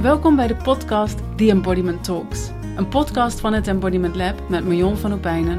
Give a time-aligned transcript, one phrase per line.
[0.00, 2.50] Welkom bij de podcast The Embodiment Talks.
[2.76, 5.58] Een podcast van het Embodiment Lab met Marion van Opijnen.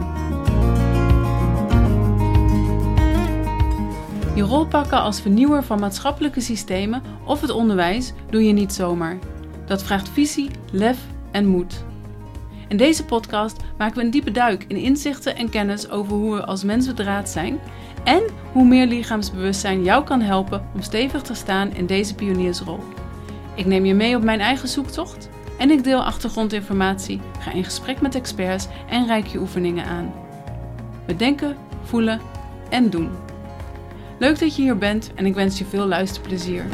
[4.35, 9.17] Je rol pakken als vernieuwer van maatschappelijke systemen of het onderwijs doe je niet zomaar.
[9.65, 10.99] Dat vraagt visie, lef
[11.31, 11.83] en moed.
[12.67, 16.45] In deze podcast maken we een diepe duik in inzichten en kennis over hoe we
[16.45, 17.59] als mens bedraad zijn
[18.03, 22.79] en hoe meer lichaamsbewustzijn jou kan helpen om stevig te staan in deze pioniersrol.
[23.55, 28.01] Ik neem je mee op mijn eigen zoektocht en ik deel achtergrondinformatie, ga in gesprek
[28.01, 30.13] met experts en reik je oefeningen aan.
[31.05, 32.21] We denken, voelen
[32.69, 33.09] en doen.
[34.19, 36.65] Leuk dat je hier bent en ik wens je veel luisterplezier.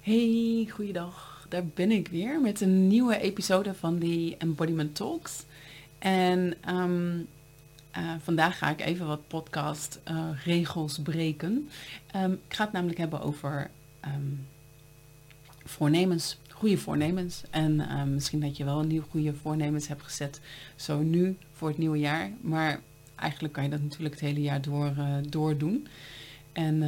[0.00, 1.41] Hey, goeiedag.
[1.52, 5.44] Daar ben ik weer met een nieuwe episode van die Embodiment Talks.
[5.98, 7.18] En ehm,
[7.90, 11.68] eh, vandaag ga ik even wat podcast uh, regels breken.
[12.16, 13.70] Um, ik ga het namelijk hebben over
[14.04, 14.46] um,
[15.64, 17.42] voornemens, goede voornemens.
[17.50, 20.40] En misschien dat je wel een nieuw goede voornemens hebt gezet,
[20.76, 22.30] zo nu voor het nieuwe jaar.
[22.40, 22.80] Maar
[23.16, 25.86] eigenlijk kan je dat natuurlijk het hele jaar door, uh, door doen.
[26.52, 26.82] En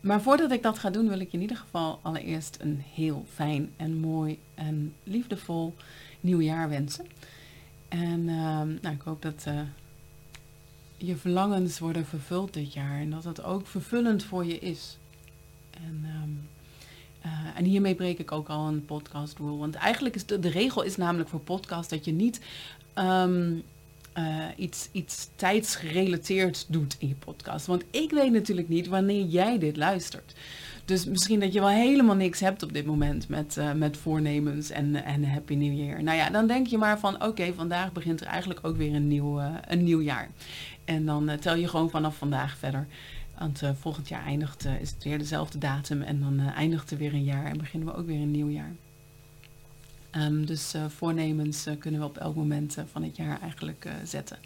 [0.00, 3.24] maar voordat ik dat ga doen, wil ik je in ieder geval allereerst een heel
[3.32, 5.74] fijn en mooi en liefdevol
[6.20, 7.06] nieuwjaar wensen.
[7.88, 9.60] En uh, nou, ik hoop dat uh,
[10.96, 14.98] je verlangens worden vervuld dit jaar en dat het ook vervullend voor je is.
[15.70, 16.48] En, um,
[17.24, 19.56] uh, en hiermee breek ik ook al een podcast rule.
[19.56, 22.40] Want eigenlijk is de, de regel is namelijk voor podcast dat je niet
[22.94, 23.62] um,
[24.18, 27.66] uh, iets, iets tijdsgerelateerd doet in je podcast.
[27.66, 30.34] Want ik weet natuurlijk niet wanneer jij dit luistert.
[30.84, 34.70] Dus misschien dat je wel helemaal niks hebt op dit moment met, uh, met voornemens
[34.70, 36.02] en, en Happy New Year.
[36.02, 39.08] Nou ja, dan denk je maar van oké, vandaag begint er eigenlijk ook weer een
[39.08, 40.28] nieuw, uh, een nieuw jaar.
[40.84, 42.86] En dan tel je gewoon vanaf vandaag verder.
[43.38, 47.24] Want volgend jaar eindigt, is het weer dezelfde datum en dan eindigt er weer een
[47.24, 48.72] jaar en beginnen we ook weer een nieuw jaar.
[50.16, 53.88] Um, dus uh, voornemens uh, kunnen we op elk moment uh, van het jaar eigenlijk
[54.04, 54.38] zetten.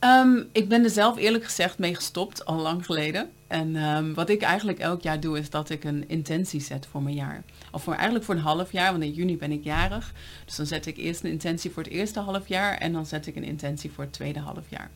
[0.00, 3.30] Um, ik ben er zelf eerlijk gezegd mee gestopt, al lang geleden.
[3.46, 7.02] En um, wat ik eigenlijk elk jaar doe, is dat ik een intentie zet voor
[7.02, 7.42] mijn jaar.
[7.72, 10.12] Of voor, eigenlijk voor een half jaar, want in juni ben ik jarig.
[10.44, 13.26] Dus dan zet ik eerst een intentie voor het eerste half jaar en dan zet
[13.26, 14.90] ik een intentie voor het tweede half jaar.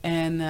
[0.00, 0.40] En,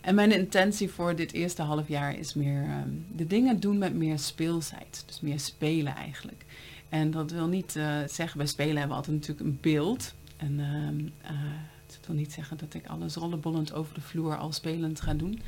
[0.00, 2.66] en mijn intentie voor dit eerste half jaar is meer
[3.12, 5.02] de dingen doen met meer speelsheid.
[5.06, 6.44] Dus meer spelen eigenlijk.
[6.88, 10.14] En dat wil niet uh, zeggen, bij spelen hebben we altijd natuurlijk een beeld.
[10.36, 11.38] En uh, uh,
[11.86, 15.40] het wil niet zeggen dat ik alles rollenbollend over de vloer al spelend ga doen.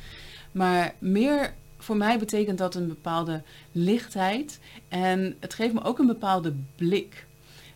[0.51, 4.59] Maar meer voor mij betekent dat een bepaalde lichtheid.
[4.87, 7.25] En het geeft me ook een bepaalde blik.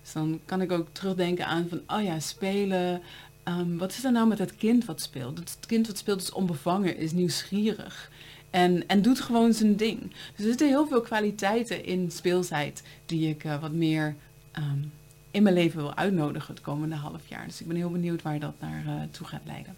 [0.01, 3.01] Dus dan kan ik ook terugdenken aan van, oh ja, spelen.
[3.43, 5.39] Um, wat is er nou met het kind wat speelt?
[5.39, 8.11] Het kind wat speelt is onbevangen, is nieuwsgierig.
[8.51, 9.99] En, en doet gewoon zijn ding.
[10.01, 14.15] Dus er zitten heel veel kwaliteiten in speelsheid die ik uh, wat meer
[14.57, 14.91] um,
[15.31, 17.45] in mijn leven wil uitnodigen het komende half jaar.
[17.45, 19.75] Dus ik ben heel benieuwd waar dat naartoe uh, toe gaat leiden.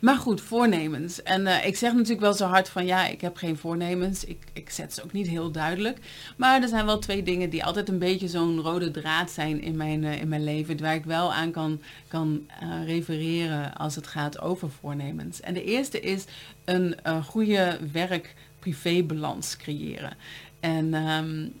[0.00, 1.22] Maar goed, voornemens.
[1.22, 4.24] En uh, ik zeg natuurlijk wel zo hard van ja, ik heb geen voornemens.
[4.24, 5.98] Ik, ik zet ze ook niet heel duidelijk.
[6.36, 9.76] Maar er zijn wel twee dingen die altijd een beetje zo'n rode draad zijn in
[9.76, 10.80] mijn, uh, in mijn leven.
[10.80, 15.40] Waar ik wel aan kan, kan uh, refereren als het gaat over voornemens.
[15.40, 16.24] En de eerste is
[16.64, 20.16] een goede werk-privé-balans creëren.
[20.60, 21.52] En um,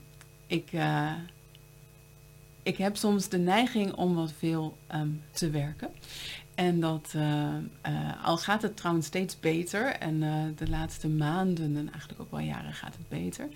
[0.46, 0.70] ik
[2.68, 5.90] ik heb soms de neiging om wat veel um, te werken.
[6.58, 7.22] En dat, uh,
[7.86, 12.30] uh, al gaat het trouwens steeds beter en uh, de laatste maanden en eigenlijk ook
[12.30, 13.48] wel jaren gaat het beter.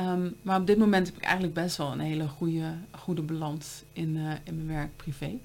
[0.00, 3.82] Um, maar op dit moment heb ik eigenlijk best wel een hele goede, goede balans
[3.92, 5.38] in, in mijn werk privé.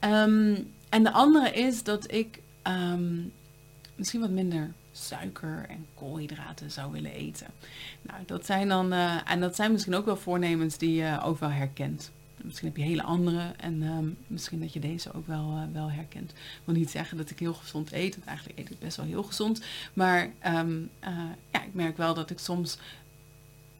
[0.00, 3.32] Um, en de andere is dat ik um,
[3.94, 7.46] misschien wat minder suiker en koolhydraten zou willen eten.
[8.02, 8.92] Nou, dat zijn dan,
[9.26, 12.10] en dat zijn misschien ook wel voornemens die je ook wel herkent.
[12.44, 15.90] Misschien heb je hele andere en um, misschien dat je deze ook wel, uh, wel
[15.90, 16.30] herkent.
[16.30, 19.06] Ik wil niet zeggen dat ik heel gezond eet, want eigenlijk eet ik best wel
[19.06, 19.62] heel gezond.
[19.92, 21.08] Maar um, uh,
[21.52, 22.78] ja, ik merk wel dat ik soms,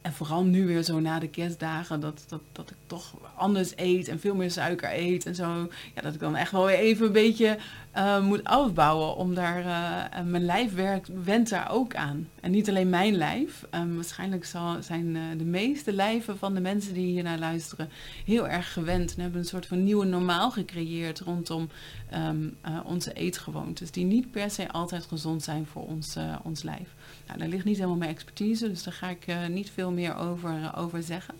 [0.03, 4.09] en vooral nu weer zo na de kerstdagen, dat, dat, dat ik toch anders eet
[4.09, 5.71] en veel meer suiker eet en zo.
[5.95, 7.59] Ja, dat ik dan echt wel weer even een beetje
[7.97, 9.17] uh, moet afbouwen.
[9.17, 12.29] Om daar, uh, mijn lijf werkt, went daar ook aan.
[12.41, 13.67] En niet alleen mijn lijf.
[13.75, 17.91] Um, waarschijnlijk zal, zijn uh, de meeste lijven van de mensen die hier naar luisteren
[18.25, 19.15] heel erg gewend.
[19.15, 21.69] En hebben een soort van nieuwe normaal gecreëerd rondom
[22.15, 23.91] um, onze eetgewoontes.
[23.91, 26.95] Die niet per se altijd gezond zijn voor ons, ons lijf.
[27.27, 30.73] Nou, daar ligt niet helemaal mijn expertise, dus daar ga ik niet veel meer over,
[30.77, 31.35] over zeggen.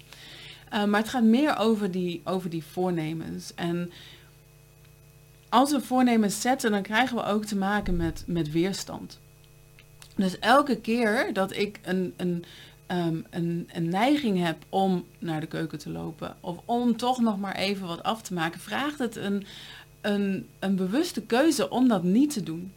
[0.71, 3.55] Maar het gaat meer over die, over die voornemens.
[3.55, 3.91] En
[5.51, 9.21] als we voornemens zetten, dan krijgen we ook te maken met, met weerstand.
[10.17, 12.45] Dus elke keer dat ik een, een,
[12.89, 17.39] um, een, een neiging heb om naar de keuken te lopen, of om toch nog
[17.39, 19.47] maar even wat af te maken, vraagt het een,
[20.01, 22.73] een, een bewuste keuze om dat niet te doen.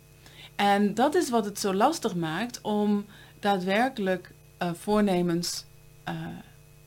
[0.55, 3.05] En dat is wat het zo lastig maakt om
[3.39, 4.31] daadwerkelijk
[4.61, 5.65] uh, voornemens
[6.09, 6.15] uh,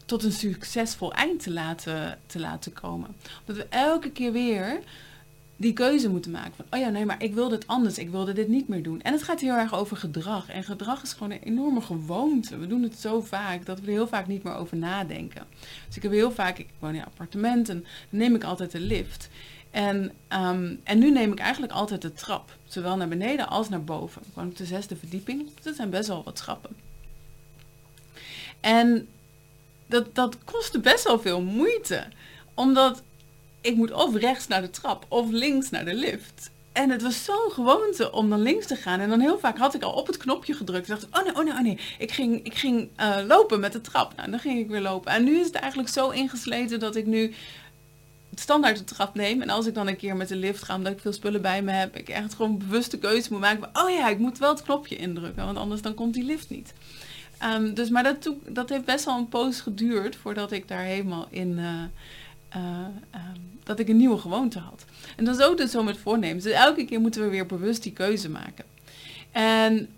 [0.04, 3.16] tot een succesvol eind te laten, te laten komen.
[3.46, 4.80] Omdat we elke keer weer
[5.56, 8.32] die keuze moeten maken van, oh ja, nee, maar ik wilde het anders, ik wilde
[8.32, 9.02] dit niet meer doen.
[9.02, 10.48] En het gaat heel erg over gedrag.
[10.48, 12.58] En gedrag is gewoon een enorme gewoonte.
[12.58, 15.46] We doen het zo vaak dat we er heel vaak niet meer over nadenken.
[15.86, 19.28] Dus ik heb heel vaak, ik woon in appartementen, dan neem ik altijd de lift.
[19.70, 23.84] En, um, en nu neem ik eigenlijk altijd de trap, zowel naar beneden als naar
[23.84, 24.22] boven.
[24.22, 26.76] Ik woon op de zesde verdieping, dus dat zijn best wel wat trappen.
[28.60, 29.08] En
[29.86, 32.06] dat, dat kostte best wel veel moeite,
[32.54, 33.02] omdat
[33.60, 36.50] ik moet of rechts naar de trap of links naar de lift.
[36.72, 39.00] En het was zo'n gewoonte om dan links te gaan.
[39.00, 40.88] En dan heel vaak had ik al op het knopje gedrukt.
[40.88, 41.78] dacht oh nee, oh nee, oh nee.
[41.98, 44.16] Ik ging, ik ging uh, lopen met de trap.
[44.16, 45.12] Nou, dan ging ik weer lopen.
[45.12, 47.34] En nu is het eigenlijk zo ingesleten dat ik nu
[48.34, 49.42] standaard de trap neem.
[49.42, 51.62] En als ik dan een keer met de lift ga, omdat ik veel spullen bij
[51.62, 53.70] me heb, ik echt gewoon bewuste keuze moet maken.
[53.72, 56.72] oh ja, ik moet wel het knopje indrukken, want anders dan komt die lift niet.
[57.44, 61.26] Um, dus, maar dat, dat heeft best wel een poos geduurd voordat ik daar helemaal
[61.30, 61.82] in, uh,
[62.56, 64.84] uh, um, dat ik een nieuwe gewoonte had.
[65.16, 66.44] En dan is ook dus zo met voornemens.
[66.44, 68.64] Dus elke keer moeten we weer bewust die keuze maken.
[69.30, 69.88] En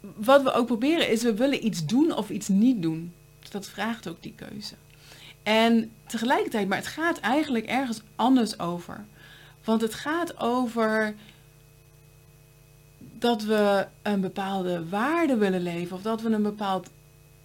[0.00, 3.12] wat we ook proberen is, we willen iets doen of iets niet doen.
[3.50, 4.74] Dat vraagt ook die keuze.
[5.42, 9.04] En tegelijkertijd, maar het gaat eigenlijk ergens anders over.
[9.64, 11.14] Want het gaat over
[12.98, 16.90] dat we een bepaalde waarde willen leven of dat we een bepaald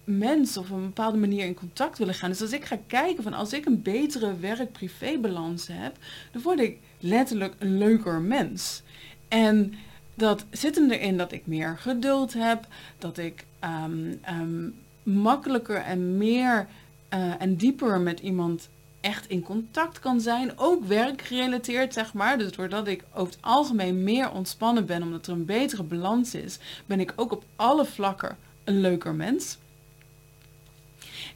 [0.04, 2.30] mens of een bepaalde manier in contact willen gaan.
[2.30, 5.96] Dus als ik ga kijken van als ik een betere werk-privé-balans heb,
[6.32, 8.82] dan word ik letterlijk een leuker mens.
[9.28, 9.74] En
[10.14, 12.66] dat zit hem erin dat ik meer geduld heb,
[12.98, 13.44] dat ik
[13.84, 16.66] um, um, makkelijker en meer
[17.14, 18.68] uh, en dieper met iemand
[19.00, 20.58] echt in contact kan zijn.
[20.58, 22.38] Ook werkgerelateerd, zeg maar.
[22.38, 26.58] Dus doordat ik over het algemeen meer ontspannen ben, omdat er een betere balans is,
[26.86, 29.58] ben ik ook op alle vlakken een leuker mens.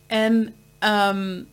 [0.09, 1.49] En um,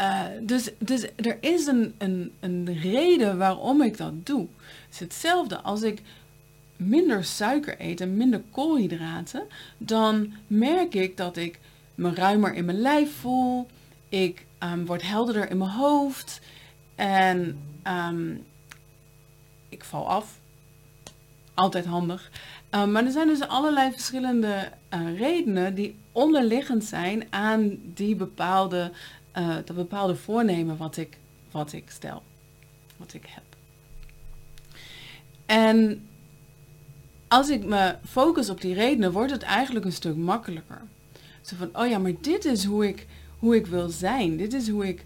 [0.00, 4.46] uh, dus, dus er is een, een, een reden waarom ik dat doe.
[4.84, 6.02] Het is hetzelfde als ik
[6.76, 9.46] minder suiker eet en minder koolhydraten,
[9.78, 11.58] dan merk ik dat ik
[11.94, 13.66] me ruimer in mijn lijf voel.
[14.08, 16.40] Ik um, word helderder in mijn hoofd.
[16.94, 18.44] En um,
[19.68, 20.37] ik val af.
[21.58, 22.30] Altijd handig.
[22.70, 28.92] Um, maar er zijn dus allerlei verschillende uh, redenen die onderliggend zijn aan die bepaalde,
[29.38, 31.18] uh, dat bepaalde voornemen wat ik,
[31.50, 32.22] wat ik stel.
[32.96, 33.42] Wat ik heb.
[35.46, 36.06] En
[37.28, 40.82] als ik me focus op die redenen, wordt het eigenlijk een stuk makkelijker.
[41.42, 43.06] Zo van, oh ja, maar dit is hoe ik,
[43.38, 44.36] hoe ik wil zijn.
[44.36, 45.04] Dit is hoe ik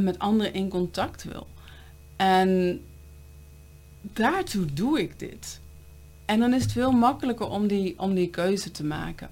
[0.00, 1.46] met anderen in contact wil.
[2.16, 2.80] En
[4.00, 5.62] daartoe doe ik dit.
[6.24, 9.30] En dan is het veel makkelijker om die, om die keuze te maken.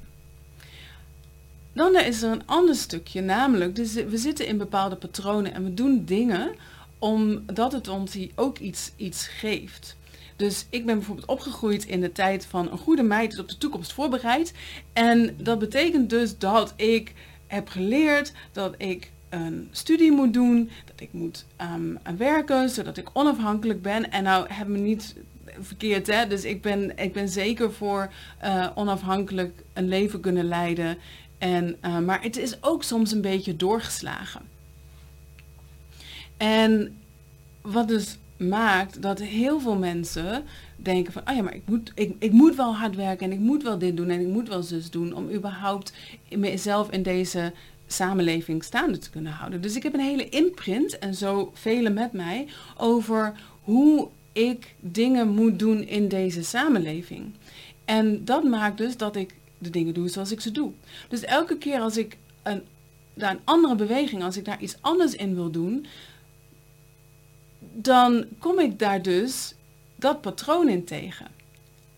[1.73, 5.75] Dan is er een ander stukje, namelijk dus we zitten in bepaalde patronen en we
[5.75, 6.55] doen dingen
[6.99, 9.97] omdat het ons ook iets, iets geeft.
[10.37, 13.59] Dus ik ben bijvoorbeeld opgegroeid in de tijd van een goede meid is op de
[13.59, 14.53] toekomst voorbereid.
[14.93, 17.13] En dat betekent dus dat ik
[17.47, 23.09] heb geleerd dat ik een studie moet doen, dat ik moet um, werken, zodat ik
[23.13, 24.11] onafhankelijk ben.
[24.11, 25.15] En nou hebben we niet
[25.61, 26.27] verkeerd, hè?
[26.27, 28.13] Dus ik ben, ik ben zeker voor
[28.45, 30.99] uh, onafhankelijk een leven kunnen leiden.
[31.39, 34.43] En, uh, maar het is ook soms een beetje doorgeslagen.
[36.37, 36.97] En
[37.61, 40.45] wat dus maakt dat heel veel mensen
[40.77, 43.39] denken van, oh ja, maar ik moet, ik, ik moet wel hard werken en ik
[43.39, 45.93] moet wel dit doen en ik moet wel zus doen om überhaupt
[46.29, 47.53] mezelf in deze
[47.87, 49.61] samenleving staande te kunnen houden.
[49.61, 53.33] Dus ik heb een hele imprint en zo velen met mij over
[53.63, 57.33] hoe ik dingen moet doen in deze samenleving.
[57.85, 60.73] En dat maakt dus dat ik de dingen doe zoals ik ze doe.
[61.09, 62.63] Dus elke keer als ik een,
[63.15, 65.87] daar een andere beweging, als ik daar iets anders in wil doen,
[67.73, 69.55] dan kom ik daar dus
[69.97, 71.27] dat patroon in tegen.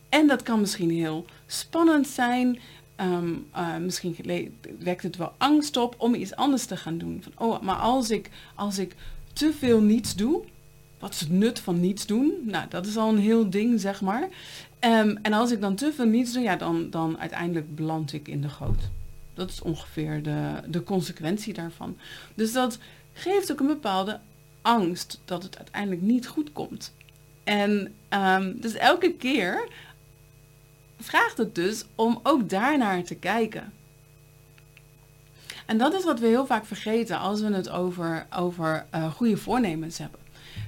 [0.08, 2.58] En dat kan misschien heel spannend zijn.
[3.00, 4.16] Um, uh, misschien
[4.78, 7.22] wekt het wel angst op om iets anders te gaan doen.
[7.22, 8.94] Van, oh, maar als ik, als ik
[9.32, 10.44] te veel niets doe,
[11.04, 12.32] wat is het nut van niets doen?
[12.44, 14.22] Nou, dat is al een heel ding, zeg maar.
[14.80, 18.28] Um, en als ik dan te veel niets doe, ja, dan, dan uiteindelijk beland ik
[18.28, 18.90] in de goot.
[19.34, 21.96] Dat is ongeveer de, de consequentie daarvan.
[22.34, 22.78] Dus dat
[23.12, 24.20] geeft ook een bepaalde
[24.62, 26.94] angst dat het uiteindelijk niet goed komt.
[27.42, 29.68] En ehm, dus elke keer
[30.98, 33.72] vraagt het dus om ook daarnaar te kijken.
[35.66, 39.36] En dat is wat we heel vaak vergeten als we het over, over uh, goede
[39.36, 40.22] voornemens hebben.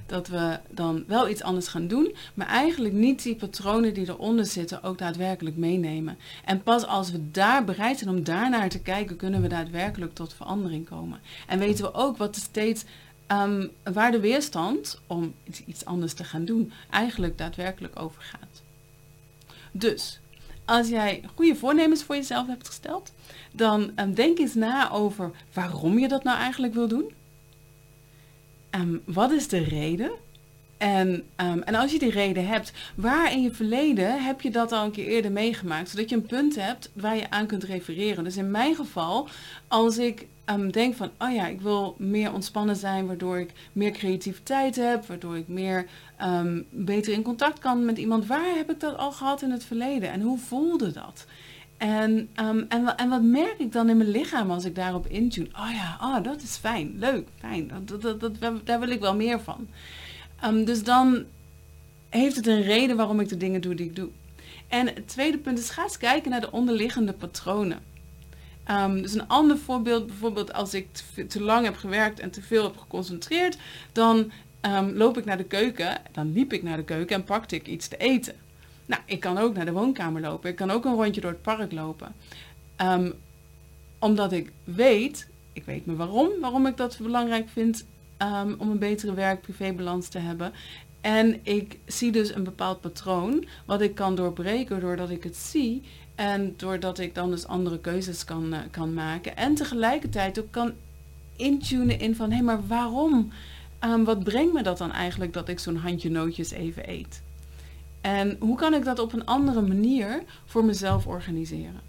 [0.05, 4.45] Dat we dan wel iets anders gaan doen, maar eigenlijk niet die patronen die eronder
[4.45, 6.17] zitten ook daadwerkelijk meenemen.
[6.45, 10.33] En pas als we daar bereid zijn om daarnaar te kijken, kunnen we daadwerkelijk tot
[10.33, 11.19] verandering komen.
[11.47, 12.83] En weten we ook wat steeds
[13.31, 15.33] um, waar de weerstand om
[15.65, 18.61] iets anders te gaan doen eigenlijk daadwerkelijk over gaat.
[19.71, 20.19] Dus
[20.65, 23.13] als jij goede voornemens voor jezelf hebt gesteld,
[23.51, 27.11] dan um, denk eens na over waarom je dat nou eigenlijk wil doen.
[28.77, 30.11] Um, wat is de reden?
[30.77, 34.71] En, um, en als je die reden hebt, waar in je verleden heb je dat
[34.71, 35.89] al een keer eerder meegemaakt?
[35.89, 38.23] Zodat je een punt hebt waar je aan kunt refereren.
[38.23, 39.27] Dus in mijn geval,
[39.67, 43.91] als ik um, denk van, oh ja, ik wil meer ontspannen zijn, waardoor ik meer
[43.91, 45.85] creativiteit heb, waardoor ik meer
[46.69, 48.25] beter in contact kan met iemand.
[48.25, 51.25] Waar heb ik dat al gehad in het verleden en hoe voelde dat?
[51.77, 55.47] En, um, en, en wat merk ik dan in mijn lichaam als ik daarop intune?
[55.47, 57.71] Oh ja, oh, dat is fijn, leuk, fijn.
[57.85, 59.67] Dat, dat, dat, daar wil ik wel meer van.
[60.45, 61.25] Um, dus dan
[62.09, 64.09] heeft het een reden waarom ik de dingen doe die ik doe.
[64.67, 67.79] En het tweede punt is, ga eens kijken naar de onderliggende patronen.
[68.71, 70.87] Um, dus een ander voorbeeld, bijvoorbeeld als ik
[71.27, 73.57] te, lang heb gewerkt en te veel heb geconcentreerd,
[73.91, 74.31] dan
[74.93, 77.87] loop ik naar de keuken, dan liep ik naar de keuken en pakte ik iets
[77.87, 78.35] te eten.
[78.87, 81.41] Nou, ik kan ook naar de woonkamer lopen, ik kan ook een rondje door het
[81.41, 82.15] park lopen.
[82.81, 83.13] Um,
[83.99, 87.85] omdat ik weet, ik weet me waarom, waarom ik dat belangrijk vind
[88.59, 90.53] om een betere werk-privébalans te hebben.
[91.01, 95.83] En ik zie dus een bepaald patroon, wat ik kan doorbreken doordat ik het zie
[96.15, 99.37] en doordat ik dan dus andere keuzes kan, uh, kan maken.
[99.37, 100.73] En tegelijkertijd ook kan
[101.35, 103.31] intunen in van hé, hey, maar waarom?
[103.83, 107.21] Um, wat brengt me dat dan eigenlijk dat ik zo'n handje nootjes even eet?
[108.01, 111.81] En hoe kan ik dat op een andere manier voor mezelf organiseren?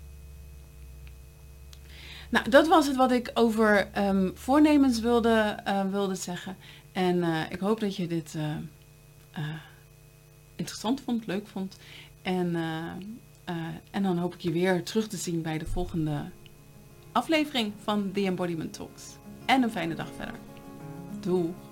[2.30, 6.56] Nou, dat was het wat ik over um, voornemens wilde, uh, wilde zeggen.
[6.92, 8.36] En uh, ik hoop dat je dit
[10.56, 11.76] interessant vond, leuk vond.
[12.22, 12.56] En
[13.90, 16.24] en dan hoop ik je weer terug te zien bij de volgende
[17.12, 19.16] aflevering van The Embodiment Talks.
[19.46, 20.40] En een fijne dag verder.
[21.20, 21.67] Doei!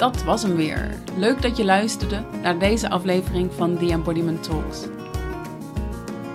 [0.00, 0.94] Dat was hem weer.
[1.16, 4.86] Leuk dat je luisterde naar deze aflevering van The Embodiment Talks.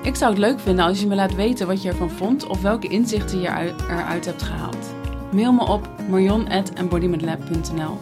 [0.02, 2.62] Ik zou het leuk vinden als je me laat weten wat je ervan vond of
[2.62, 3.48] welke inzichten je
[3.90, 4.94] eruit hebt gehaald.
[5.32, 7.98] Mail me op marion.embodimentlab.nl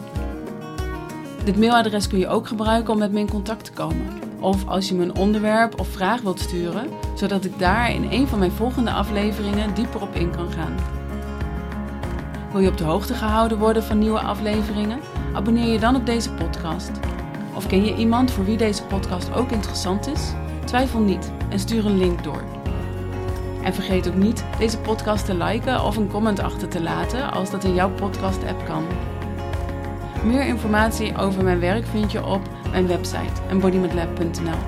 [1.44, 4.06] Dit mailadres kun je ook gebruiken om met me in contact te komen.
[4.40, 8.28] Of als je me een onderwerp of vraag wilt sturen, zodat ik daar in een
[8.28, 10.74] van mijn volgende afleveringen dieper op in kan gaan.
[12.52, 15.13] Wil je op de hoogte gehouden worden van nieuwe afleveringen?
[15.34, 16.90] Abonneer je dan op deze podcast.
[17.54, 20.32] Of ken je iemand voor wie deze podcast ook interessant is?
[20.64, 22.44] Twijfel niet en stuur een link door.
[23.62, 27.50] En vergeet ook niet deze podcast te liken of een comment achter te laten als
[27.50, 28.84] dat in jouw podcast-app kan.
[30.24, 34.58] Meer informatie over mijn werk vind je op mijn website embodimentlab.nl.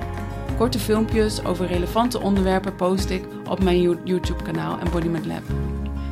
[0.57, 5.43] Korte filmpjes over relevante onderwerpen post ik op mijn YouTube-kanaal Embodiment Lab.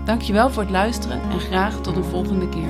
[0.06, 2.70] Dankjewel voor het luisteren en graag tot een volgende keer.